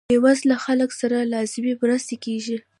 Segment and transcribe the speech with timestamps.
[0.09, 2.57] بې وزله خلکو سره لازمې مرستې کیږي.